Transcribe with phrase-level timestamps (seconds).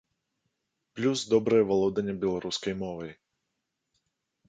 [0.99, 3.17] Плюс добрае валоданне беларускай мовай.